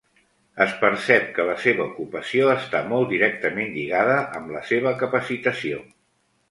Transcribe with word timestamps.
Es 0.63 0.71
percep 0.79 1.27
que 1.35 1.45
la 1.49 1.57
seva 1.65 1.85
ocupació 1.85 2.49
està 2.55 2.83
molt 2.95 3.13
directament 3.15 3.73
lligada 3.77 4.19
amb 4.43 4.59
la 4.59 4.67
seva 4.75 4.97
capacitació. 5.05 5.89